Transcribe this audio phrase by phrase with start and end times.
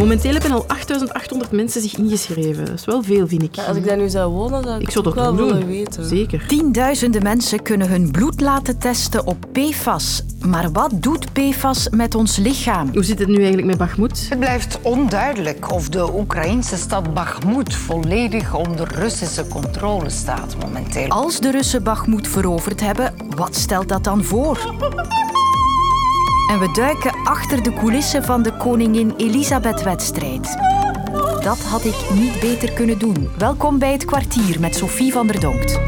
[0.00, 2.64] Momenteel hebben al 8800 mensen zich ingeschreven.
[2.64, 3.54] Dat is wel veel, vind ik.
[3.54, 5.66] Ja, als ik daar nu zou wonen, zou ik, Ik zou dat ook wel willen
[5.66, 6.04] weten.
[6.04, 6.46] Zeker.
[6.46, 10.22] Tienduizenden mensen kunnen hun bloed laten testen op PFAS.
[10.46, 12.90] Maar wat doet PFAS met ons lichaam?
[12.92, 14.26] Hoe zit het nu eigenlijk met Bakhmut?
[14.28, 21.08] Het blijft onduidelijk of de Oekraïnse stad Bakhmut volledig onder Russische controle staat momenteel.
[21.08, 24.74] Als de Russen Bakhmut veroverd hebben, wat stelt dat dan voor?
[26.50, 30.56] En we duiken achter de coulissen van de Koningin Elisabeth-wedstrijd.
[31.42, 33.30] Dat had ik niet beter kunnen doen.
[33.38, 35.80] Welkom bij het kwartier met Sophie van der Donkt.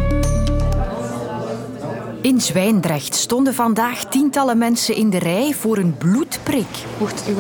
[2.21, 6.85] In Zwijndrecht stonden vandaag tientallen mensen in de rij voor een bloedprik.
[6.99, 7.37] Mocht uw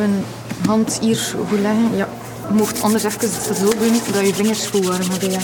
[0.66, 2.08] hand hier goed leggen, ja.
[2.50, 5.30] Mocht anders even zo doen dat je vingers goed warm hebben.
[5.30, 5.40] Ja.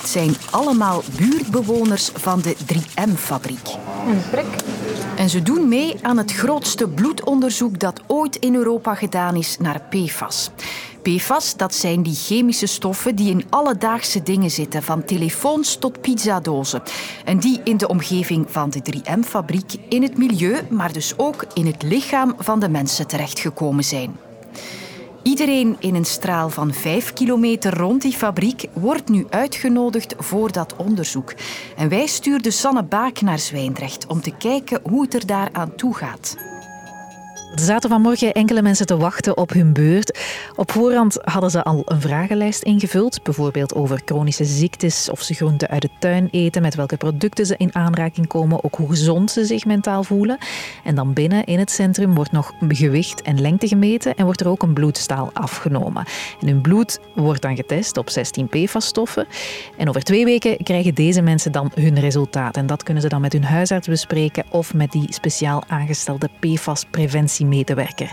[0.00, 3.68] Het zijn allemaal buurtbewoners van de 3M-fabriek.
[4.06, 4.73] Een prik.
[5.16, 9.82] En ze doen mee aan het grootste bloedonderzoek dat ooit in Europa gedaan is naar
[9.90, 10.50] PFAS.
[11.02, 16.82] PFAS, dat zijn die chemische stoffen die in alledaagse dingen zitten, van telefoons tot pizzadozen.
[17.24, 21.66] En die in de omgeving van de 3M-fabriek in het milieu, maar dus ook in
[21.66, 24.16] het lichaam van de mensen terechtgekomen zijn.
[25.24, 30.76] Iedereen in een straal van vijf kilometer rond die fabriek wordt nu uitgenodigd voor dat
[30.76, 31.34] onderzoek.
[31.76, 35.74] En wij stuurden Sanne Baak naar Zwijndrecht om te kijken hoe het er daar aan
[35.74, 36.53] toe gaat.
[37.54, 40.18] Er zaten vanmorgen enkele mensen te wachten op hun beurt.
[40.56, 45.68] Op voorhand hadden ze al een vragenlijst ingevuld, bijvoorbeeld over chronische ziektes, of ze groenten
[45.68, 49.44] uit de tuin eten, met welke producten ze in aanraking komen, ook hoe gezond ze
[49.44, 50.38] zich mentaal voelen.
[50.84, 54.48] En dan binnen in het centrum wordt nog gewicht en lengte gemeten en wordt er
[54.48, 56.04] ook een bloedstaal afgenomen.
[56.40, 59.26] En hun bloed wordt dan getest op 16 PFAS-stoffen.
[59.76, 62.56] En over twee weken krijgen deze mensen dan hun resultaat.
[62.56, 67.42] En dat kunnen ze dan met hun huisarts bespreken of met die speciaal aangestelde PFAS-preventie
[67.48, 68.12] medewerker.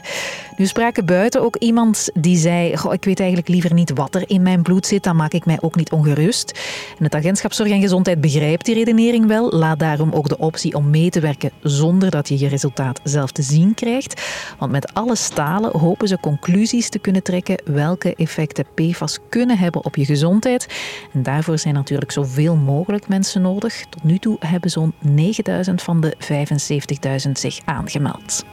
[0.57, 4.29] Nu spraken buiten ook iemand die zei: Goh, Ik weet eigenlijk liever niet wat er
[4.29, 6.59] in mijn bloed zit, dan maak ik mij ook niet ongerust.
[6.97, 9.51] En het agentschap Zorg en Gezondheid begrijpt die redenering wel.
[9.51, 13.31] Laat daarom ook de optie om mee te werken zonder dat je je resultaat zelf
[13.31, 14.21] te zien krijgt.
[14.59, 19.85] Want met alle stalen hopen ze conclusies te kunnen trekken welke effecten PFAS kunnen hebben
[19.85, 20.67] op je gezondheid.
[21.13, 23.85] En daarvoor zijn natuurlijk zoveel mogelijk mensen nodig.
[23.89, 26.15] Tot nu toe hebben zo'n 9000 van de
[27.25, 28.45] 75.000 zich aangemeld.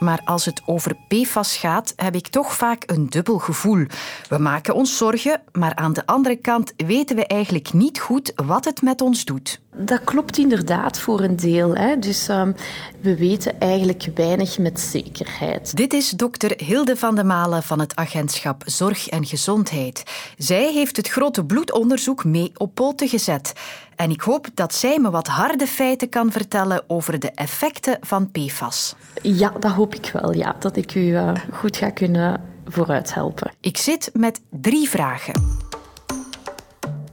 [0.00, 3.86] Maar als het over PFAS gaat, heb ik toch vaak een dubbel gevoel.
[4.28, 8.64] We maken ons zorgen, maar aan de andere kant weten we eigenlijk niet goed wat
[8.64, 9.60] het met ons doet.
[9.76, 11.74] Dat klopt inderdaad voor een deel.
[11.74, 11.98] Hè.
[11.98, 12.52] Dus ehm,
[13.00, 15.76] we weten eigenlijk weinig met zekerheid.
[15.76, 20.02] Dit is dokter Hilde van de Malen van het agentschap Zorg en Gezondheid.
[20.38, 23.52] Zij heeft het grote bloedonderzoek mee op poten gezet.
[23.96, 28.30] En ik hoop dat zij me wat harde feiten kan vertellen over de effecten van
[28.30, 28.94] PFAS.
[29.22, 30.32] Ja, dat hoop ik wel.
[30.32, 33.52] Ja, dat ik u eh, goed ga kunnen vooruit helpen.
[33.60, 35.58] Ik zit met drie vragen.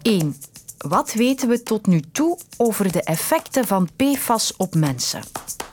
[0.01, 0.35] 1.
[0.78, 5.22] Wat weten we tot nu toe over de effecten van PFAS op mensen?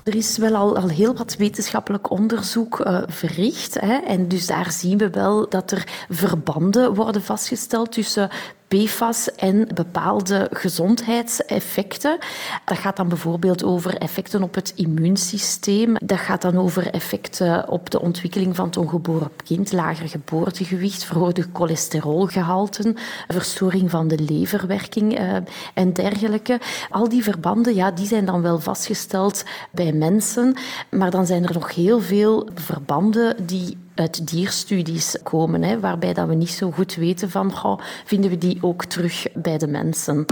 [0.04, 3.80] Er is wel al, al heel wat wetenschappelijk onderzoek eh, verricht.
[3.80, 8.30] Hè, en dus daar zien we wel dat er verbanden worden vastgesteld tussen
[8.74, 12.18] PFAS en bepaalde gezondheidseffecten.
[12.64, 15.96] Dat gaat dan bijvoorbeeld over effecten op het immuunsysteem.
[16.04, 21.46] Dat gaat dan over effecten op de ontwikkeling van het ongeboren kind, lager geboortegewicht, verhoogde
[21.52, 22.96] cholesterolgehalten,
[23.28, 25.36] verstoring van de leverwerking eh,
[25.74, 26.60] en dergelijke.
[26.90, 30.54] Al die verbanden ja, die zijn dan wel vastgesteld bij mensen,
[30.90, 36.28] maar dan zijn er nog heel veel verbanden die uit dierstudies komen, hè, waarbij dat
[36.28, 40.26] we niet zo goed weten van, goh, vinden we die ook terug bij de mensen.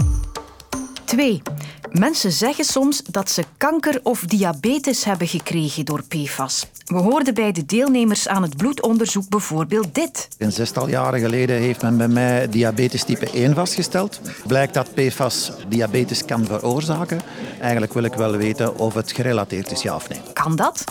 [1.05, 1.41] 2.
[1.91, 6.67] Mensen zeggen soms dat ze kanker of diabetes hebben gekregen door PFAS.
[6.85, 10.27] We hoorden bij de deelnemers aan het bloedonderzoek bijvoorbeeld dit.
[10.37, 14.21] Een zestal jaren geleden heeft men bij mij diabetes type 1 vastgesteld.
[14.47, 17.21] Blijkt dat PFAS diabetes kan veroorzaken.
[17.59, 20.19] Eigenlijk wil ik wel weten of het gerelateerd is, ja of nee.
[20.33, 20.83] Kan dat?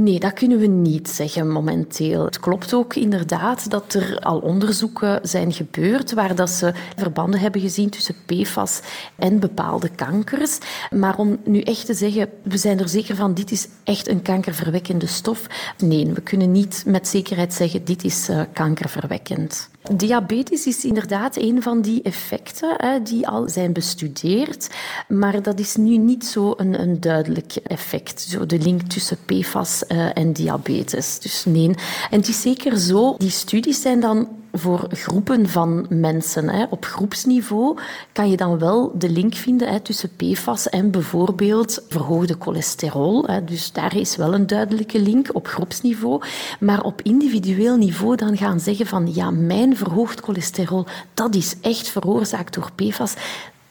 [0.00, 2.24] Nee, dat kunnen we niet zeggen momenteel.
[2.24, 7.60] Het klopt ook inderdaad dat er al onderzoeken zijn gebeurd waar dat ze verbanden hebben
[7.60, 8.80] gezien tussen PFAS
[9.16, 10.58] en bepaalde kankers.
[10.90, 14.22] Maar om nu echt te zeggen, we zijn er zeker van, dit is echt een
[14.22, 15.46] kankerverwekkende stof.
[15.78, 19.68] Nee, we kunnen niet met zekerheid zeggen, dit is uh, kankerverwekkend.
[19.92, 24.70] Diabetes is inderdaad een van die effecten hè, die al zijn bestudeerd,
[25.08, 29.82] maar dat is nu niet zo een, een duidelijk effect, zo de link tussen PFAS
[29.88, 31.18] uh, en diabetes.
[31.18, 31.68] Dus nee.
[32.10, 36.48] En het is zeker zo, die studies zijn dan voor groepen van mensen.
[36.48, 36.64] Hè.
[36.70, 37.78] Op groepsniveau
[38.12, 43.24] kan je dan wel de link vinden hè, tussen PFAS en bijvoorbeeld verhoogde cholesterol.
[43.24, 43.44] Hè.
[43.44, 46.22] Dus daar is wel een duidelijke link op groepsniveau.
[46.60, 51.88] Maar op individueel niveau dan gaan zeggen van ja, mijn verhoogd cholesterol, dat is echt
[51.88, 53.14] veroorzaakt door PFAS.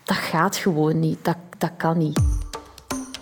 [0.04, 1.18] Dat gaat gewoon niet.
[1.22, 2.20] Dat, dat kan niet.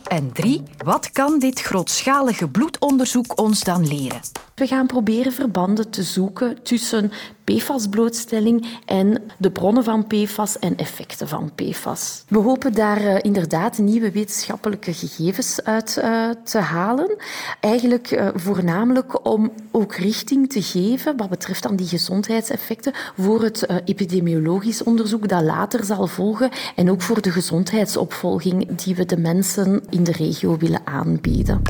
[0.07, 4.19] En drie, wat kan dit grootschalige bloedonderzoek ons dan leren?
[4.55, 7.11] We gaan proberen verbanden te zoeken tussen
[7.43, 12.23] PFAS-blootstelling en de bronnen van PFAS en effecten van PFAS.
[12.27, 17.15] We hopen daar uh, inderdaad nieuwe wetenschappelijke gegevens uit uh, te halen.
[17.59, 23.67] Eigenlijk uh, voornamelijk om ook richting te geven wat betreft dan die gezondheidseffecten voor het
[23.85, 29.83] epidemiologisch onderzoek dat later zal volgen en ook voor de gezondheidsopvolging die we de mensen
[29.89, 31.61] in de regio willen aanbieden.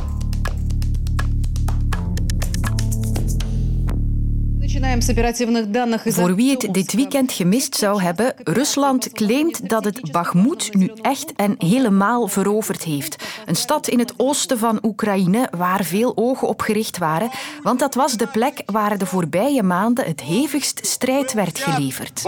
[6.03, 11.33] Voor wie het dit weekend gemist zou hebben, Rusland claimt dat het Bakhmut nu echt
[11.35, 13.23] en helemaal veroverd heeft.
[13.45, 17.29] Een stad in het oosten van Oekraïne waar veel ogen op gericht waren,
[17.63, 22.21] want dat was de plek waar de voorbije maanden het hevigst strijd werd geleverd.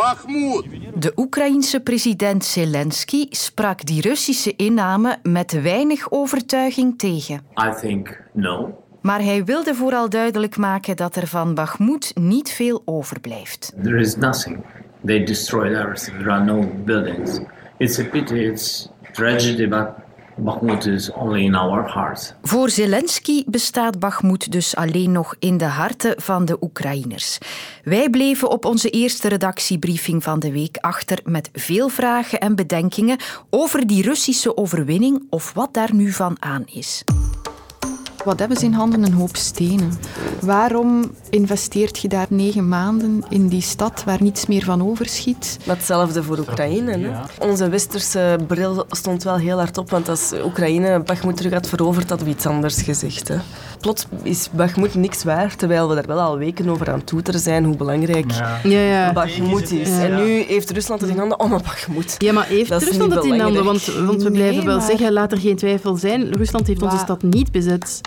[0.95, 7.35] De Oekraïense president Zelensky sprak die Russische inname met weinig overtuiging tegen.
[7.35, 8.85] I think no.
[9.01, 13.73] Maar hij wilde vooral duidelijk maken dat er van Bakhmut niet veel overblijft.
[13.83, 14.57] There is nothing.
[15.05, 16.17] They destroyed everything.
[16.17, 17.39] There are no buildings.
[17.77, 19.87] It's a pity, it's tragedy, but
[20.39, 22.33] Bakhmut is only in our hearts.
[22.41, 27.37] Voor Zelensky bestaat Bakhmut dus alleen nog in de harten van de Oekraïners.
[27.83, 33.17] Wij bleven op onze eerste redactiebriefing van de week achter met veel vragen en bedenkingen
[33.49, 37.03] over die Russische overwinning of wat daar nu van aan is.
[38.27, 39.03] Wat hebben ze in handen?
[39.03, 39.91] Een hoop stenen.
[40.41, 45.57] Waarom investeert je daar negen maanden in die stad waar niets meer van overschiet?
[45.63, 46.97] Hetzelfde voor Oekraïne.
[46.97, 47.45] Hè?
[47.47, 52.09] Onze westerse bril stond wel heel hard op, want als Oekraïne Bakhmut terug had veroverd,
[52.09, 53.27] hadden we iets anders gezegd.
[53.27, 53.37] Hè?
[53.79, 57.63] Plots is Bakhmut niks waard, terwijl we daar wel al weken over aan toeteren zijn
[57.63, 58.59] hoe belangrijk ja.
[58.63, 59.89] Ja, Bakhmut is.
[59.89, 62.15] En nu heeft Rusland het in handen om oh, Bakhmut.
[62.17, 63.63] Ja, maar heeft Rusland het in handen?
[63.63, 67.23] Want, want we blijven wel zeggen, laat er geen twijfel zijn, Rusland heeft onze stad
[67.23, 68.01] niet bezet.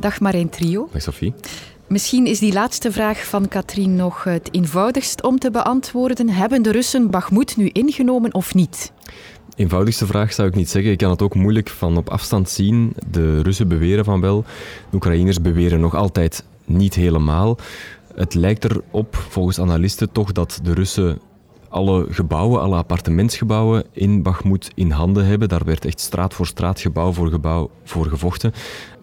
[0.00, 0.88] Dag Marijn Trio.
[0.92, 1.34] Dag Sophie.
[1.86, 6.28] Misschien is die laatste vraag van Katrien nog het eenvoudigst om te beantwoorden.
[6.28, 8.92] Hebben de Russen Bakhmut nu ingenomen of niet?
[9.56, 10.92] Eenvoudigste vraag zou ik niet zeggen.
[10.92, 12.94] Ik kan het ook moeilijk van op afstand zien.
[13.10, 14.44] De Russen beweren van wel.
[14.90, 17.58] De Oekraïners beweren nog altijd niet helemaal.
[18.14, 21.18] Het lijkt erop, volgens analisten, toch dat de Russen
[21.68, 25.48] alle gebouwen, alle appartementsgebouwen in Bakhmut in handen hebben.
[25.48, 28.52] Daar werd echt straat voor straat, gebouw voor gebouw voor gevochten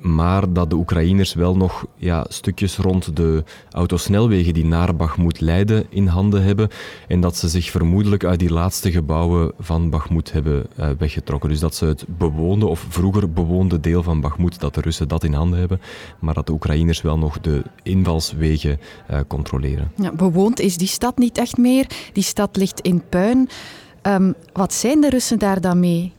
[0.02, 5.86] maar dat de Oekraïners wel nog ja, stukjes rond de autosnelwegen die naar Bakhmut leiden
[5.90, 6.70] in handen hebben
[7.08, 11.50] en dat ze zich vermoedelijk uit die laatste gebouwen van Bakhmut hebben uh, weggetrokken.
[11.50, 15.24] Dus dat ze het bewoonde of vroeger bewoonde deel van Bakhmut, dat de Russen dat
[15.24, 15.82] in handen hebben,
[16.20, 18.80] maar dat de Oekraïners wel nog de invalswegen
[19.12, 19.92] uh, controleren.
[19.96, 21.88] Ja, bewoond is die stad niet echt meer.
[22.14, 23.50] Die stad ligt in puin.
[24.08, 26.14] Um, wat zijn de Russen daar dan mee?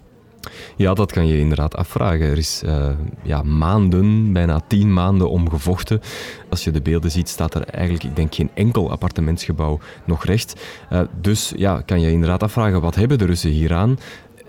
[0.76, 2.26] Ja, dat kan je inderdaad afvragen.
[2.26, 2.88] Er is uh,
[3.22, 6.00] ja, maanden, bijna tien maanden om gevochten.
[6.48, 10.60] Als je de beelden ziet, staat er eigenlijk, ik denk, geen enkel appartementsgebouw nog recht.
[10.92, 13.98] Uh, dus ja, kan je inderdaad afvragen, wat hebben de Russen hieraan?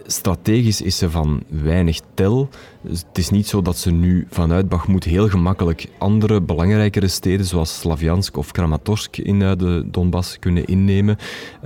[0.05, 2.49] Strategisch is ze van weinig tel.
[2.87, 7.79] Het is niet zo dat ze nu vanuit Bakhmut heel gemakkelijk andere belangrijkere steden zoals
[7.79, 11.17] Slavjansk of Kramatorsk in eh, de Donbass kunnen innemen.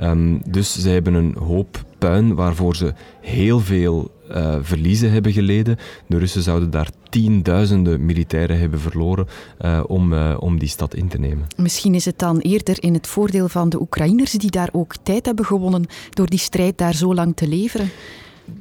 [0.02, 5.78] Um, dus ze hebben een hoop puin waarvoor ze heel veel uh, verliezen hebben geleden.
[6.08, 9.28] De Russen zouden daar tienduizenden militairen hebben verloren
[9.62, 11.48] uh, om, uh, om die stad in te nemen.
[11.56, 15.26] Misschien is het dan eerder in het voordeel van de Oekraïners die daar ook tijd
[15.26, 17.90] hebben gewonnen door die strijd daar zo lang te leveren.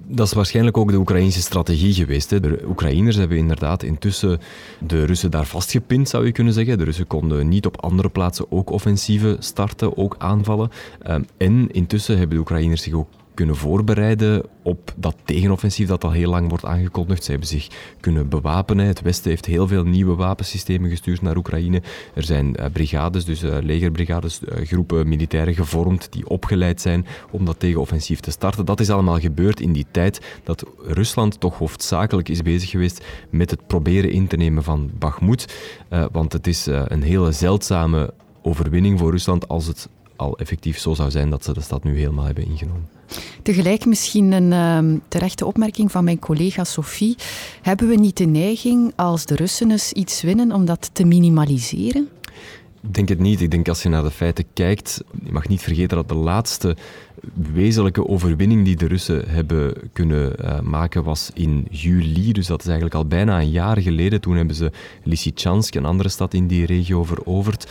[0.07, 2.31] Dat is waarschijnlijk ook de Oekraïnse strategie geweest.
[2.31, 2.41] Hè.
[2.41, 4.41] De Oekraïners hebben inderdaad intussen
[4.87, 6.79] de Russen daar vastgepind, zou je kunnen zeggen.
[6.79, 10.71] De Russen konden niet op andere plaatsen ook offensieven starten, ook aanvallen.
[11.37, 16.31] En intussen hebben de Oekraïners zich ook kunnen voorbereiden op dat tegenoffensief dat al heel
[16.31, 17.25] lang wordt aangekondigd.
[17.25, 17.69] Ze hebben zich
[18.01, 18.87] kunnen bewapenen.
[18.87, 21.83] Het Westen heeft heel veel nieuwe wapensystemen gestuurd naar Oekraïne.
[22.15, 27.45] Er zijn uh, brigades, dus uh, legerbrigades, uh, groepen militairen gevormd die opgeleid zijn om
[27.45, 28.65] dat tegenoffensief te starten.
[28.65, 33.51] Dat is allemaal gebeurd in die tijd dat Rusland toch hoofdzakelijk is bezig geweest met
[33.51, 35.57] het proberen in te nemen van Bakhmut.
[36.13, 38.13] want het is een hele zeldzame
[38.43, 41.99] overwinning voor Rusland als het al effectief zo zou zijn dat ze de stad nu
[41.99, 42.89] helemaal hebben ingenomen.
[43.43, 44.53] Tegelijk misschien een
[44.93, 47.17] uh, terechte opmerking van mijn collega Sophie.
[47.63, 52.09] Hebben we niet de neiging als de Russen eens iets winnen om dat te minimaliseren?
[52.83, 53.41] Ik denk het niet.
[53.41, 56.77] Ik denk als je naar de feiten kijkt, je mag niet vergeten dat de laatste
[57.53, 62.33] wezenlijke overwinning die de Russen hebben kunnen uh, maken was in juli.
[62.33, 64.21] Dus dat is eigenlijk al bijna een jaar geleden.
[64.21, 64.71] Toen hebben ze
[65.03, 67.67] Lysychansk, een andere stad in die regio, veroverd.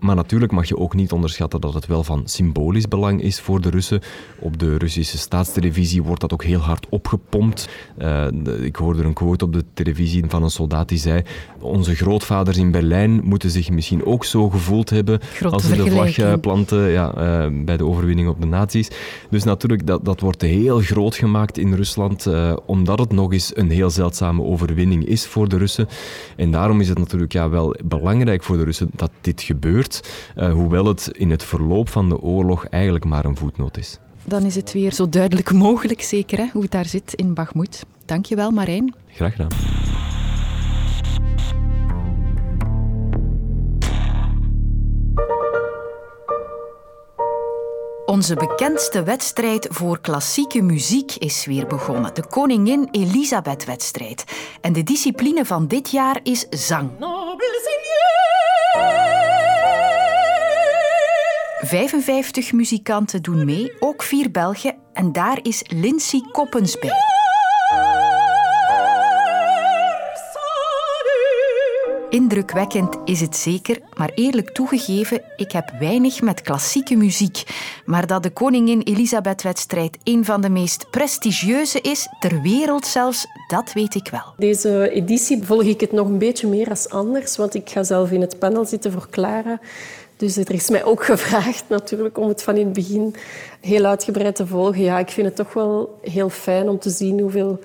[0.00, 3.60] Maar natuurlijk mag je ook niet onderschatten dat het wel van symbolisch belang is voor
[3.60, 4.00] de Russen.
[4.38, 7.68] Op de Russische staatstelevisie wordt dat ook heel hard opgepompt.
[7.98, 8.26] Uh,
[8.60, 11.22] ik hoorde een quote op de televisie van een soldaat die zei:
[11.60, 16.40] Onze grootvaders in Berlijn moeten zich misschien ook zo gevoeld hebben als ze de vlag
[16.40, 17.14] planten ja,
[17.46, 18.90] uh, bij de overwinning op de nazi's.
[19.30, 23.56] Dus natuurlijk, dat, dat wordt heel groot gemaakt in Rusland, uh, omdat het nog eens
[23.56, 25.88] een heel zeldzame overwinning is voor de Russen.
[26.36, 29.87] En daarom is het natuurlijk ja, wel belangrijk voor de Russen dat dit gebeurt.
[30.34, 33.98] Eh, hoewel het in het verloop van de oorlog eigenlijk maar een voetnoot is.
[34.24, 37.84] Dan is het weer zo duidelijk mogelijk, zeker, hè, hoe het daar zit in Bagmoed.
[38.04, 38.94] Dankjewel, Marijn.
[39.06, 39.78] Graag gedaan.
[48.08, 52.14] Onze bekendste wedstrijd voor klassieke muziek is weer begonnen.
[52.14, 54.24] De Koningin Elisabeth-wedstrijd.
[54.60, 56.90] En de discipline van dit jaar is zang.
[61.68, 66.92] 55 muzikanten doen mee, ook vier Belgen, en daar is Lindsay Koppens bij.
[72.10, 77.42] Indrukwekkend is het zeker, maar eerlijk toegegeven, ik heb weinig met klassieke muziek.
[77.84, 83.72] Maar dat de Koningin Elisabeth-wedstrijd een van de meest prestigieuze is, ter wereld zelfs, dat
[83.72, 84.34] weet ik wel.
[84.36, 88.10] Deze editie volg ik het nog een beetje meer als anders, want ik ga zelf
[88.10, 89.60] in het panel zitten voor Clara.
[90.18, 93.14] Dus er is mij ook gevraagd natuurlijk om het van in het begin
[93.60, 94.82] heel uitgebreid te volgen.
[94.82, 97.58] Ja, ik vind het toch wel heel fijn om te zien hoeveel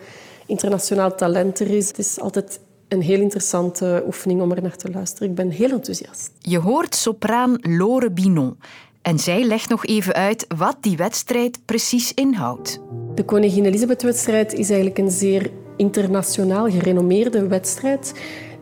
[0.45, 1.87] internationaal talent er is.
[1.87, 5.29] Het is altijd een heel interessante oefening om er naar te luisteren.
[5.29, 6.31] Ik ben heel enthousiast.
[6.39, 8.57] Je hoort sopraan Lore Binon.
[9.01, 12.79] En zij legt nog even uit wat die wedstrijd precies inhoudt.
[13.15, 18.13] De Koningin Elisabeth-wedstrijd is eigenlijk een zeer internationaal gerenommeerde wedstrijd.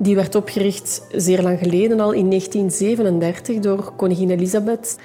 [0.01, 4.97] Die werd opgericht zeer lang geleden, al in 1937, door koningin Elisabeth.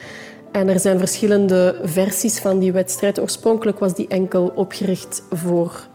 [0.52, 3.20] En er zijn verschillende versies van die wedstrijd.
[3.20, 5.88] Oorspronkelijk was die enkel opgericht voor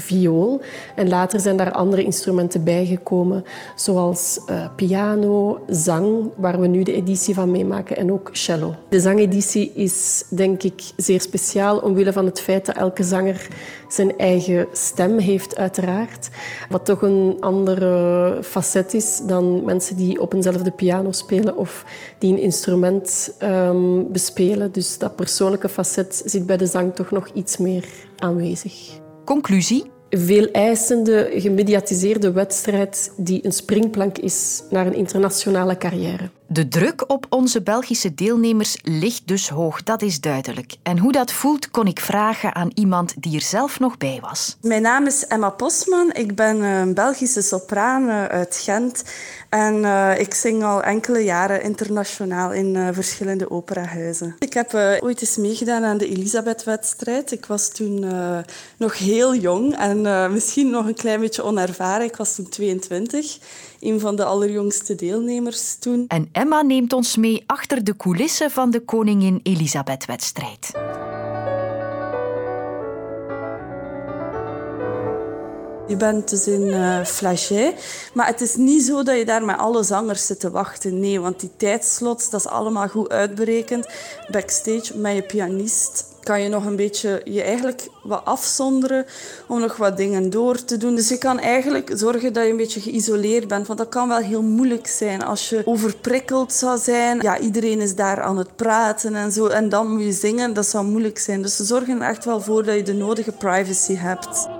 [0.00, 0.60] viool.
[0.94, 3.44] En later zijn daar andere instrumenten bijgekomen,
[3.76, 8.74] zoals uh, piano, zang, waar we nu de editie van meemaken, en ook cello.
[8.88, 13.48] De zangeditie is, denk ik, zeer speciaal omwille van het feit dat elke zanger
[13.88, 16.28] zijn eigen stem heeft, uiteraard.
[16.68, 21.84] Wat toch een andere facet is dan mensen die op eenzelfde piano spelen of
[22.18, 24.72] die een instrument um, bespelen.
[24.72, 27.84] Dus dat persoonlijke facet zit bij de zang toch nog iets meer
[28.16, 29.06] aanwezig.
[29.28, 29.90] Conclusie?
[30.10, 36.30] Veel eisende, gemediatiseerde wedstrijd die een springplank is naar een internationale carrière.
[36.50, 40.76] De druk op onze Belgische deelnemers ligt dus hoog, dat is duidelijk.
[40.82, 44.56] En hoe dat voelt, kon ik vragen aan iemand die er zelf nog bij was.
[44.62, 46.12] Mijn naam is Emma Posman.
[46.12, 49.04] Ik ben een Belgische sopraan uit Gent.
[49.48, 54.36] En uh, ik zing al enkele jaren internationaal in uh, verschillende operahuizen.
[54.38, 57.32] Ik heb uh, ooit eens meegedaan aan de Elisabeth-wedstrijd.
[57.32, 58.06] Ik was toen
[58.76, 62.06] nog heel jong en misschien nog een klein beetje onervaren.
[62.06, 63.38] Ik was toen 22
[63.80, 66.04] een van de allerjongste deelnemers toen.
[66.08, 70.70] En Emma neemt ons mee achter de coulissen van de Koningin Elisabeth-wedstrijd.
[75.86, 77.68] Je bent dus in uh.
[78.14, 81.00] Maar het is niet zo dat je daar met alle zangers zit te wachten.
[81.00, 83.88] Nee, want die tijdslots, dat is allemaal goed uitberekend.
[84.30, 89.06] Backstage met je pianist kan je nog een beetje je eigenlijk wat afzonderen
[89.46, 90.94] om nog wat dingen door te doen.
[90.94, 93.66] Dus je kan eigenlijk zorgen dat je een beetje geïsoleerd bent.
[93.66, 97.20] Want dat kan wel heel moeilijk zijn als je overprikkeld zou zijn.
[97.20, 99.46] Ja, iedereen is daar aan het praten en zo.
[99.46, 101.42] En dan moet je zingen, dat zou moeilijk zijn.
[101.42, 104.57] Dus ze zorgen er echt wel voor dat je de nodige privacy hebt.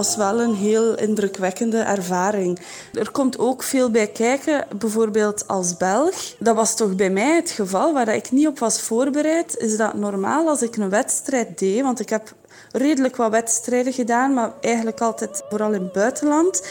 [0.00, 2.60] Was wel een heel indrukwekkende ervaring.
[2.92, 6.34] Er komt ook veel bij kijken, bijvoorbeeld als Belg.
[6.38, 9.56] Dat was toch bij mij het geval waar ik niet op was voorbereid.
[9.56, 11.82] Is dat normaal als ik een wedstrijd deed?
[11.82, 12.34] Want ik heb
[12.72, 16.62] redelijk wat wedstrijden gedaan, maar eigenlijk altijd vooral in het buitenland.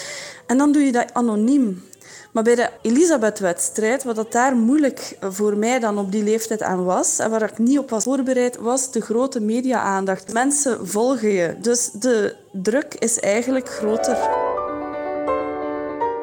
[0.48, 1.88] En dan doe je dat anoniem.
[2.31, 6.83] Maar bij de Elisabeth-wedstrijd, wat dat daar moeilijk voor mij dan op die leeftijd aan
[6.83, 10.33] was, en waar ik niet op was voorbereid, was de grote media-aandacht.
[10.33, 14.17] Mensen volgen je, dus de druk is eigenlijk groter.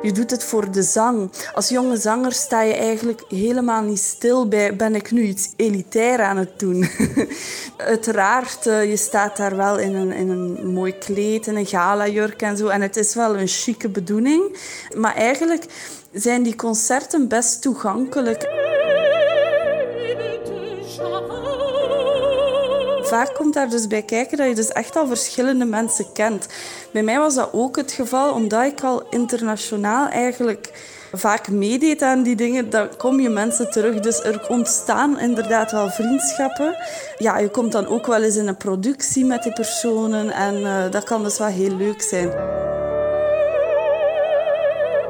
[0.06, 1.30] Je doet het voor de zang.
[1.54, 6.22] Als jonge zanger sta je eigenlijk helemaal niet stil bij ben ik nu iets elitair
[6.22, 6.88] aan het doen.
[7.76, 12.42] Uiteraard, uh, je staat daar wel in een, in een mooi kleed, in een galajurk
[12.42, 12.66] en zo.
[12.66, 14.58] En het is wel een chique bedoeling.
[14.96, 15.64] Maar eigenlijk
[16.12, 18.65] zijn die concerten best toegankelijk.
[23.06, 26.46] Vaak komt daar dus bij kijken dat je dus echt al verschillende mensen kent.
[26.92, 30.72] Bij mij was dat ook het geval, omdat ik al internationaal eigenlijk
[31.12, 34.00] vaak meedeed aan die dingen, dan kom je mensen terug.
[34.00, 36.76] Dus er ontstaan inderdaad wel vriendschappen.
[37.18, 40.90] Ja, je komt dan ook wel eens in een productie met die personen en uh,
[40.90, 42.30] dat kan dus wel heel leuk zijn.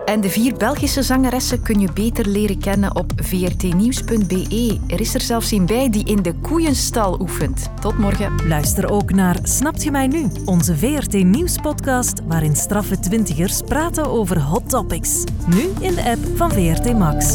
[0.06, 4.78] En de vier Belgische zangeressen kun je beter leren kennen op vrtnieuws.be.
[4.86, 7.70] Er is er zelfs een bij die in de koeienstal oefent.
[7.80, 8.48] Tot morgen.
[8.48, 10.26] Luister ook naar Snapt je mij nu?
[10.44, 15.24] Onze VRT Nieuws podcast waarin straffe twintigers praten over hot topics.
[15.46, 17.34] Nu in de app van VRT Max.